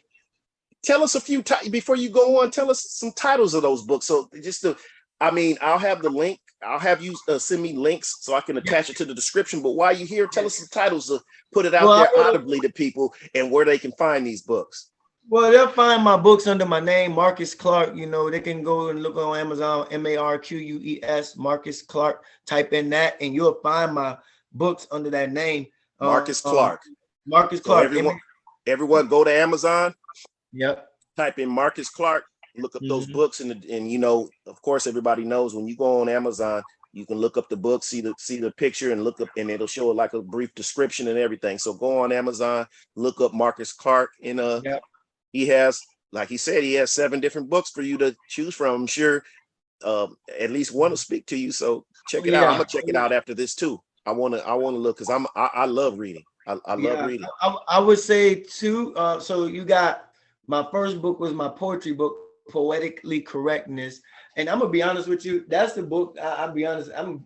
[0.81, 2.51] Tell us a few ti- before you go on.
[2.51, 4.05] Tell us some titles of those books.
[4.05, 4.77] So just to,
[5.19, 6.39] I mean, I'll have the link.
[6.65, 9.61] I'll have you uh, send me links so I can attach it to the description.
[9.61, 11.19] But while you're here, tell us some titles to
[11.51, 14.91] put it out Well, there audibly to people and where they can find these books.
[15.27, 17.95] well, they'll find my books under my name, Marques Clark.
[17.95, 20.99] You know, they can go and look on Amazon, M A R Q U E
[21.03, 22.23] S, Marques Clark.
[22.47, 24.17] Type in that, and you'll find my
[24.53, 25.67] books under that name,
[25.99, 26.81] Marques um, Clark.
[27.25, 27.85] Marques So Clark.
[27.85, 28.19] everyone,
[28.65, 29.93] everyone, go to Amazon.
[30.53, 30.87] Yep.
[31.15, 32.23] type in Marques Clark,
[32.57, 33.13] look up those Mhm.
[33.13, 37.05] books, and and you know, of course, everybody knows when you go on Amazon, you
[37.05, 39.67] can look up the book, see the see the picture, and look up, and it'll
[39.67, 41.57] show like a brief description and everything.
[41.57, 44.81] So go on Amazon, look up Marques Clark, and uh, Yep.
[45.33, 48.73] he has, like he said, he has seven different books for you to choose from.
[48.73, 49.23] I'm sure,
[49.83, 51.51] um, at least one will speak to you.
[51.51, 52.47] So check it out.
[52.47, 53.79] I'm gonna check it out after this too.
[54.05, 56.23] I wanna I wanna look because I'm I, I love reading.
[56.49, 57.27] I, I love Yeah, reading.
[57.41, 58.95] I, I would say two.
[58.95, 60.09] Uh, so you got
[60.47, 62.15] my first book was my poetry book,
[62.49, 64.01] Poetically Correctness,
[64.35, 65.45] and I'm gonna be honest with you.
[65.47, 66.17] That's the book.
[66.21, 66.91] I, I'll be honest.
[66.95, 67.25] I'm.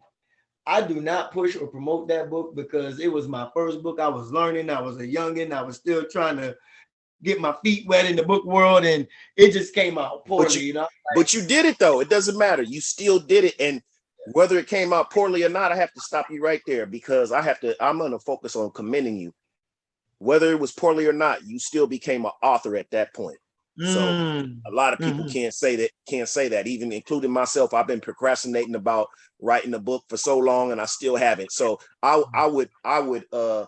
[0.65, 3.99] I do not push or promote that book because it was my first book.
[3.99, 4.69] I was learning.
[4.69, 5.51] I was a youngin.
[5.51, 6.55] I was still trying to
[7.21, 9.07] get my feet wet in the book world, and
[9.37, 10.55] it just came out poorly.
[10.59, 10.87] you- You, know.
[11.15, 11.99] But you did it though.
[12.01, 12.63] It doesn't matter.
[12.63, 13.55] You still did it.
[13.59, 13.81] And
[14.31, 17.31] whether it came out poorly or not, I have to stop you right there because
[17.31, 19.33] I have to, I'm gonna focus on commending you.
[20.19, 23.37] Whether it was poorly or not, you still became an author at that point.
[23.83, 25.31] So, Mm, A lot of people Mhm.
[25.33, 27.73] can't say that, can't say that, even including myself.
[27.73, 29.09] I've been procrastinating about
[29.41, 31.51] writing a book for so long and I still haven't.
[31.51, 33.65] So I I would I would uh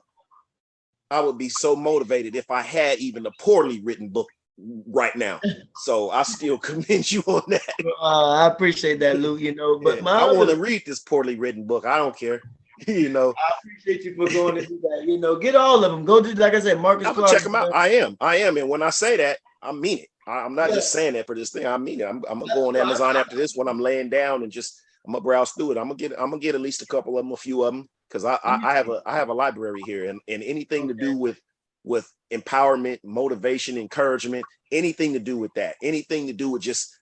[1.12, 5.40] I would be so motivated if I had even a poorly written book right now.
[5.78, 7.62] So I still commend you on that.
[8.02, 9.38] uh, I appreciate that, Lou.
[9.38, 11.86] You know, but Yeah, my I want to read this poorly written book.
[11.86, 12.42] I don't care.
[12.88, 15.06] you know, I appreciate you for going to do that.
[15.08, 16.04] You know, get all of them.
[16.04, 17.06] Go to like I said, Marques.
[17.06, 17.74] I'm gonna Clark, check them out.
[17.74, 18.18] I am.
[18.20, 18.58] I am.
[18.58, 20.10] And when I say that, I mean it.
[20.28, 21.66] I, am not just saying that for this thing.
[21.66, 22.06] I mean it.
[22.06, 25.14] I'm, I'm gonna go on Amazon after this when I'm laying down and just I'm
[25.14, 25.78] gonna browse through it.
[25.78, 27.74] I'm gonna get I'm gonna get at least a couple of them, a few of
[27.74, 30.88] them, because I, I I have a I have a library here, and and anything
[30.88, 31.40] to do with
[31.86, 37.00] with empowerment, motivation, encouragement, anything to do with that, anything to do with just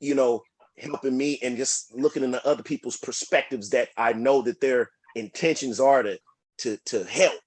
[0.00, 0.42] you know
[0.78, 5.80] helping me and just looking into other people's perspectives that I know that their intentions
[5.80, 6.18] are to
[6.58, 7.42] to to help,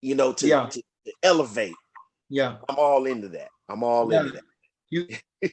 [0.00, 0.68] you know, to, Yeah.
[0.68, 1.76] to, to elevate.
[2.28, 2.58] Yeah.
[2.68, 3.48] I'm all into that.
[3.68, 4.20] I'm all Yeah.
[4.20, 4.44] into that.
[4.90, 5.08] You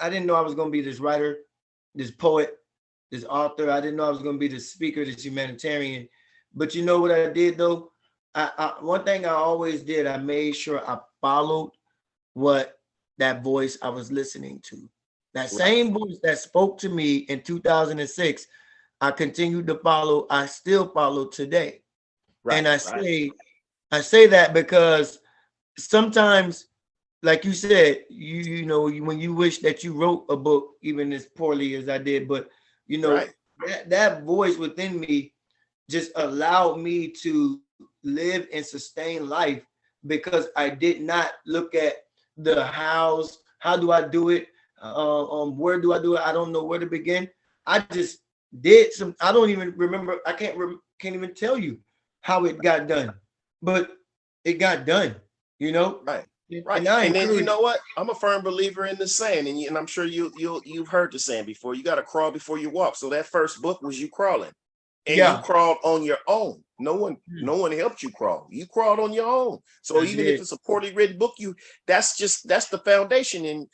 [0.00, 1.38] I didn't know I was gonna be this writer,
[1.94, 2.56] this poet,
[3.10, 3.70] this author.
[3.70, 6.08] I didn't know I was gonna be this speaker, this humanitarian.
[6.54, 7.92] But you know what I did though?
[8.34, 11.72] I, I one thing I always did, I made sure I followed
[12.34, 12.78] what
[13.18, 14.88] that voice I was listening to.
[15.34, 18.46] That same voice that spoke to me in 2006,
[19.00, 21.82] I continued to follow, I still follow today.
[22.44, 23.04] Right, and I right.
[23.04, 23.30] say,
[23.90, 25.18] I say that because
[25.78, 26.68] sometimes,
[27.22, 31.12] like you said, you you know, when you wish that you wrote a book, even
[31.12, 32.48] as poorly as I did, but
[32.86, 33.30] you know, Right.
[33.66, 35.34] that, that voice within me
[35.90, 37.60] just allowed me to
[38.02, 39.62] live and sustain life
[40.06, 41.94] because I did not look at
[42.36, 44.48] the hows, how do I do it,
[44.82, 46.20] uh, um, where do I do it?
[46.20, 47.28] I don't know where to begin.
[47.66, 48.20] I just
[48.60, 49.14] did some.
[49.20, 50.18] I don't even remember.
[50.24, 51.78] I can't rem- can't even tell you
[52.20, 53.12] how it got done,
[53.60, 53.90] but
[54.44, 55.16] it got done.
[55.58, 56.24] You know, Right.
[56.64, 56.78] Right.
[56.78, 57.78] And, And then you know what?
[57.98, 60.88] I'm a firm believer in the saying, and, you, and I'm sure you you you've
[60.88, 61.74] heard the saying before.
[61.74, 62.96] You got to crawl before you walk.
[62.96, 64.52] So that first book was you crawling,
[65.06, 65.36] and Yeah.
[65.36, 66.64] you crawled on your own.
[66.78, 67.44] No one Hmm.
[67.44, 68.46] no one helped you crawl.
[68.50, 69.58] You crawled on your own.
[69.82, 71.54] So even if it's a poorly written book, you
[71.86, 73.44] that's just that's the foundation.
[73.44, 73.66] And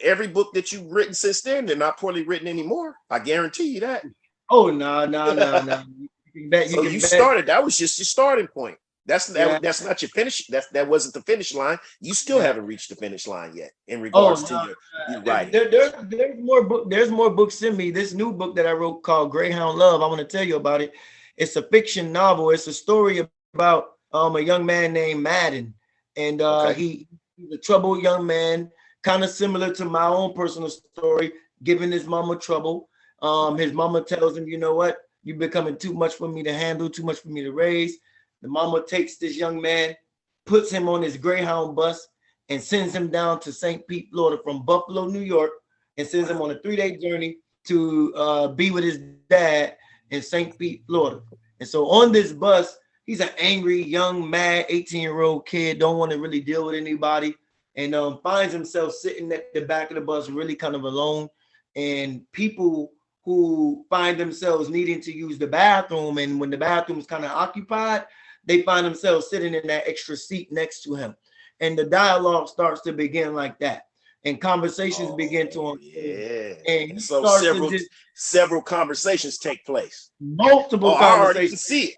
[0.00, 2.96] every book that you've written since then, they're not poorly written anymore.
[3.10, 4.04] I guarantee you that.
[4.50, 5.82] oh no no no no.
[6.34, 6.68] You bet.
[6.70, 7.10] You so you bet.
[7.10, 7.46] started.
[7.46, 8.78] That was just your starting point.
[9.04, 9.58] That's that, Yeah.
[9.60, 10.46] that's not your finish.
[10.46, 11.78] That's that wasn't the finish line.
[12.00, 12.44] You still Yeah.
[12.44, 14.76] haven't reached the finish line yet in Oh, regards to no, your,
[15.10, 15.52] your writing.
[15.52, 16.88] there- there's there's more book.
[16.88, 17.90] There's more books in me.
[17.90, 20.00] This new book that I wrote called Greyhound Love.
[20.00, 20.92] I want to tell you about it.
[21.36, 22.50] It's a fiction novel.
[22.50, 25.74] It's a story about um a young man named Madden,
[26.16, 26.80] and uh, Okay.
[26.80, 28.70] he he's a troubled young man,
[29.02, 32.88] kind of similar to my own personal story, giving his mama trouble.
[33.22, 36.52] Um, his mama tells him, you know what, you're becoming too much for me to
[36.52, 37.96] handle, too much for me to raise.
[38.42, 39.96] The mama takes this young man,
[40.44, 42.06] puts him on his Greyhound bus,
[42.48, 43.86] and sends him down to St.
[43.86, 45.52] Pete, Florida from Buffalo, New York,
[45.96, 47.36] and sends him on a three-day journey
[47.68, 48.98] to uh, be with his
[49.30, 49.76] dad
[50.12, 50.56] in St.
[50.56, 51.22] Pete, Florida.
[51.58, 56.18] And so on this bus, he's an angry, young, mad 18-year-old kid, don't want to
[56.18, 57.34] really deal with anybody,
[57.76, 61.28] and um, finds himself sitting at the back of the bus, really kind of alone.
[61.74, 62.92] And people
[63.24, 68.04] who find themselves needing to use the bathroom, and when the bathroom's kind of occupied,
[68.44, 71.16] they find themselves sitting in that extra seat next to him.
[71.60, 73.86] And the dialogue starts to begin like that.
[74.24, 75.80] And conversations oh, begin to Oh, unfold.
[75.82, 76.52] yeah.
[76.68, 80.10] And So several just several conversations take place.
[80.20, 81.96] multiple Oh, I already conversations, see it.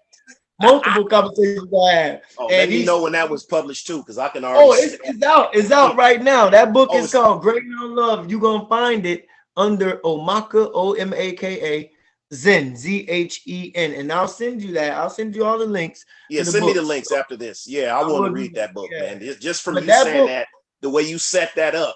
[0.61, 2.21] multiple conversations I had.
[2.39, 4.73] Oh, And let me know when that was published too, because I can already Oh,
[4.73, 5.01] it's, it.
[5.03, 5.55] it's out.
[5.55, 6.49] It's out right now.
[6.49, 8.29] That book Oh, is called Great on Love.
[8.31, 11.91] You're gonna find it under Omaka, O-M-A-K-A,
[12.33, 13.91] Zhen, Z-H-E-N.
[13.93, 14.93] And I'll send you that.
[14.93, 16.03] I'll send you all the links.
[16.31, 17.67] Yeah, the send me the links after this.
[17.67, 19.01] Yeah, I I want to read that book, yeah.
[19.01, 19.19] man.
[19.21, 20.47] It's just from But you saying book- that,
[20.81, 21.95] the way you set that up,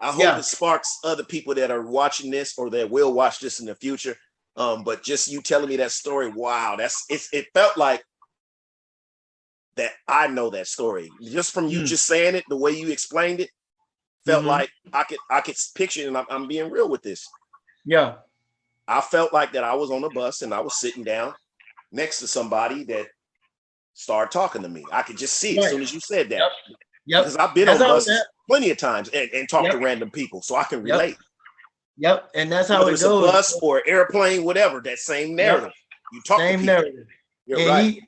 [0.00, 0.38] I hope Yeah.
[0.38, 3.74] it sparks other people that are watching this or that will watch this in the
[3.74, 4.16] future.
[4.56, 8.04] Um, but just you telling me that story, wow, that's it's it felt like
[9.76, 11.10] that I know that story.
[11.22, 11.86] Just from you Mm.
[11.86, 13.50] just saying it, the way you explained it,
[14.26, 14.48] felt Mhm.
[14.48, 17.26] like I could I could picture it, and I'm, I'm being real with this.
[17.84, 18.16] Yeah.
[18.86, 21.34] I felt like that I was on a bus and I was sitting down
[21.92, 23.06] next to somebody that
[23.94, 24.84] started talking to me.
[24.90, 26.38] I could just see it as soon as you said that.
[26.38, 26.52] Yep.
[27.06, 27.24] Yep.
[27.24, 30.10] Because I've been That's on buses that- plenty of times and, and talked to random
[30.10, 31.16] people, so I can relate.
[31.98, 32.30] Yep.
[32.34, 33.30] And that's how Whether it it's a goes.
[33.30, 35.72] bus or airplane, whatever, that same narrative.
[36.12, 36.74] You talk to Same people.
[36.74, 37.06] narrative.
[37.46, 37.94] You're and right.
[37.94, 38.02] he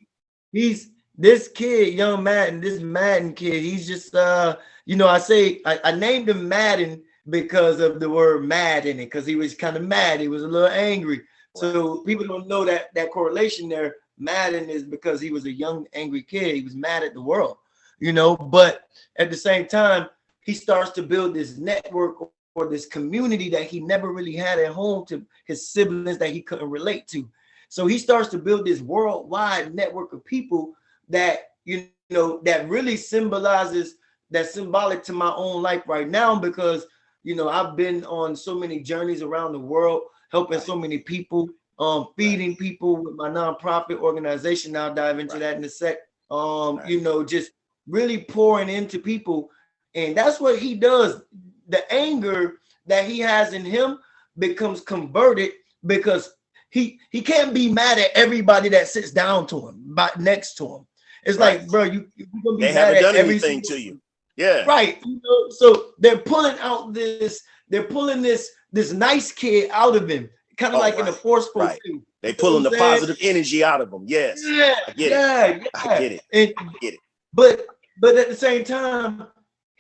[0.53, 5.61] he's this kid, young Madden, this Madden kid, he's just uh, you know, I say
[5.67, 9.55] I, I named him Madden because of the word mad in it, because he was
[9.55, 11.23] kind of mad, he was a little angry.
[11.57, 13.97] So people don't know that that correlation there.
[14.19, 16.55] Madden is because he was a young, angry kid.
[16.55, 17.57] He was mad at the world,
[17.99, 18.37] you know.
[18.37, 18.83] But
[19.17, 20.09] at the same time,
[20.51, 22.17] he starts to build this network
[22.57, 26.43] or this community that he never really had at home to his siblings that he
[26.43, 27.29] couldn't relate to.
[27.69, 30.75] So he starts to build this worldwide network of people
[31.09, 33.95] that you know that really symbolizes
[34.33, 36.85] that's symbolic to my own life right now because
[37.23, 41.49] you know I've been on so many journeys around the world, helping so many people,
[41.79, 44.77] um, feeding people with my nonprofit organization.
[44.77, 45.43] I'll dive into Right.
[45.43, 45.99] that in a sec.
[46.29, 46.89] Um, Right.
[46.89, 47.53] you know, just
[47.87, 49.51] really pouring into people,
[49.95, 51.23] and that's what he does.
[51.69, 53.99] The anger that he has in him
[54.39, 55.53] becomes converted
[55.87, 56.33] because
[56.71, 60.67] he he can't be mad at everybody that sits down to him, but next to
[60.77, 60.87] him.
[61.25, 61.61] It's Right.
[61.61, 64.01] like, bro, you you're gonna be They mad haven't at done anything to you.
[64.37, 64.65] Yeah.
[64.65, 64.99] right?
[65.05, 70.09] You know, so they're pulling out this, they're pulling this this nice kid out of
[70.09, 71.79] him, kind of Oh, like in a right, forceful right.
[71.85, 72.01] way.
[72.23, 74.05] They pulling the You know what positive energy out of them.
[74.07, 74.41] Yes.
[74.45, 75.11] Yeah, I get it.
[75.11, 75.65] yeah, yeah.
[75.75, 76.23] I get it.
[76.33, 77.01] And, get it.
[77.35, 77.67] But
[78.01, 79.27] but at the same time,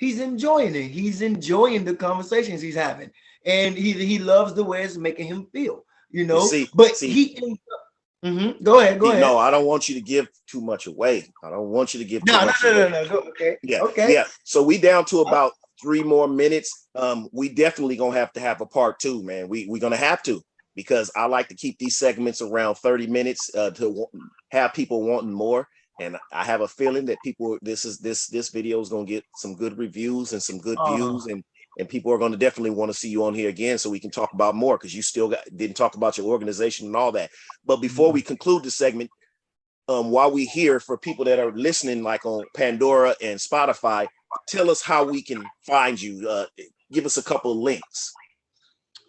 [0.00, 0.88] he's enjoying it.
[0.88, 3.10] He's enjoying the conversations he's having,
[3.46, 5.84] and he he loves the way it's making him feel.
[6.10, 7.58] You know, see- but see- he.
[8.24, 8.98] Mhm, Go ahead.
[8.98, 9.20] Go ahead.
[9.22, 11.32] No, I don't want you to give too much away.
[11.42, 13.08] I don't want you to give too no, no, no, no, no.
[13.08, 13.56] Go, okay.
[13.62, 13.80] Yeah.
[13.80, 14.12] Okay.
[14.12, 14.24] Yeah.
[14.44, 16.88] So we down to about three more minutes.
[16.94, 19.48] Um, we definitely gonna have to have a part two, man.
[19.48, 20.42] We we're gonna have to
[20.76, 24.06] because I like to keep these segments around 30 minutes uh, to wa-
[24.50, 25.66] have people wanting more.
[26.00, 29.24] And I have a feeling that people this is this this video is gonna get
[29.36, 30.92] some good reviews and some good Uh-huh.
[30.96, 31.44] views and
[31.78, 34.00] and people are going to definitely want to see you on here again so we
[34.00, 37.12] can talk about more because you still got didn't talk about your organization and all
[37.12, 37.30] that.
[37.64, 38.14] But before Mm-hmm.
[38.14, 39.10] we conclude the segment,
[39.88, 44.08] um, while we here for people that are listening, like on Pandora and Spotify,
[44.48, 46.28] tell us how we can find you.
[46.28, 46.46] Uh,
[46.92, 48.12] give us a couple of links.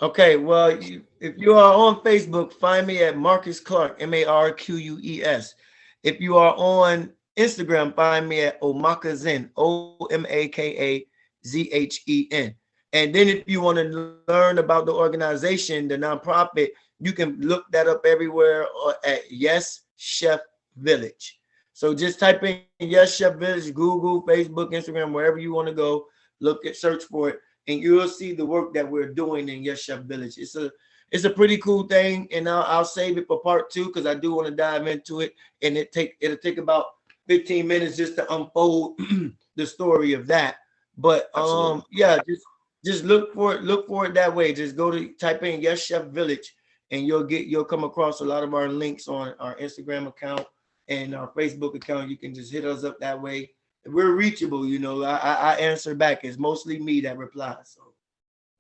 [0.02, 0.78] Okay, well,
[1.20, 5.00] if you are on Facebook, find me at Marques Clark, M A R Q U
[5.04, 5.56] E S.
[6.04, 11.08] If you are on Instagram, find me at Omaka Zhen, O M A K A
[11.47, 12.56] Z H E N.
[12.93, 17.66] And then if you want to learn about the organization, the nonprofit, you can look
[17.72, 20.41] that up everywhere or at Yes Chef
[20.76, 21.39] Village.
[21.74, 26.06] So just type in Yes Chef Village, Google, Facebook, Instagram, wherever you want to go,
[26.41, 29.82] look at search for it and you'll see the work that we're doing in Yes
[29.82, 30.38] Chef Village.
[30.38, 30.72] It's a
[31.12, 34.16] it's a pretty cool thing, and I'll, I'll save it for part two because I
[34.16, 36.86] do want to dive into it, and it take it'll take about
[37.28, 38.99] 15 minutes just to unfold
[39.55, 40.55] the story of that.
[40.97, 42.43] But um, yeah, just
[42.86, 44.53] just look for it, look for it that way.
[44.53, 46.55] Just go to type in Yes Chef Village,
[46.91, 50.45] and you'll get you'll come across a lot of our links on our Instagram account
[50.88, 52.09] and our Facebook account.
[52.09, 53.51] You can just hit us up that way.
[53.86, 55.03] We're reachable, you know.
[55.03, 56.24] I, I, I answer back.
[56.24, 57.76] It's mostly me that replies.
[57.76, 57.93] So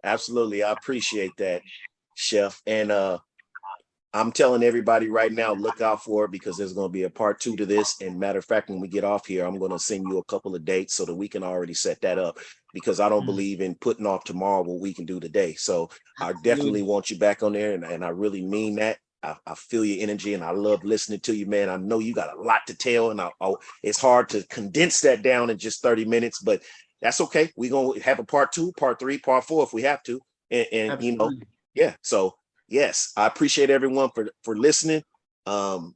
[0.03, 0.63] Absolutely.
[0.63, 1.61] I appreciate that,
[2.15, 2.61] Chef.
[2.65, 3.19] And uh
[4.13, 7.09] I'm telling everybody right now, look out for it because there's going to be a
[7.09, 8.01] part two to this.
[8.01, 10.23] And matter of fact, when we get off here, I'm going to send you a
[10.25, 12.37] couple of dates so that we can already set that up
[12.73, 13.27] because I don't Mhm.
[13.27, 15.53] believe in putting off tomorrow what we can do today.
[15.53, 15.89] So
[16.19, 17.73] I definitely want you back on there.
[17.73, 18.97] And, and I really mean that.
[19.23, 21.69] I, I feel your energy and I love listening to you, man.
[21.69, 24.99] I know you got a lot to tell, and I, I, it's hard to condense
[25.01, 26.63] that down in just 30 minutes, but
[27.01, 27.51] that's okay.
[27.55, 30.19] We're going to have a part two, part three, part four if we have to.
[30.49, 31.31] And, and you know.
[31.73, 32.33] Yeah so
[32.67, 35.03] yes i appreciate everyone for for listening.
[35.45, 35.95] Um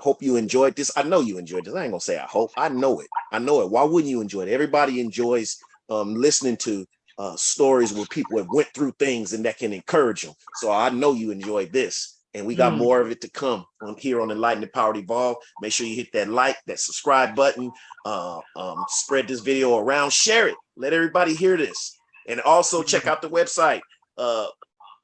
[0.00, 0.90] hope you enjoyed this.
[0.96, 1.74] I know you enjoyed this.
[1.74, 2.52] I ain't gonna say i hope.
[2.56, 3.08] I know it.
[3.30, 3.70] I know it.
[3.70, 4.48] Why wouldn't you enjoy it?
[4.48, 5.58] Everybody enjoys
[5.90, 6.86] um listening to
[7.18, 10.88] uh stories where people have went through things and that can encourage them so i
[10.88, 12.78] know you enjoyed this and we got Mm.
[12.78, 15.36] more of it to come on here on enlightened empowered evolve.
[15.60, 17.72] Make sure you hit that like that subscribe button
[18.04, 20.12] uh um spread this video around.
[20.12, 20.56] Share it.
[20.76, 22.00] Let everybody hear this.
[22.28, 23.82] And also check out the website
[24.16, 24.46] uh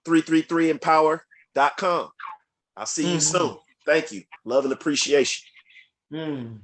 [0.07, 2.11] 333empower.com.
[2.77, 3.23] I'll see you Mhm.
[3.23, 3.59] soon.
[3.85, 4.25] Thank you.
[4.45, 5.45] Love and appreciation.
[6.13, 6.61] Mm.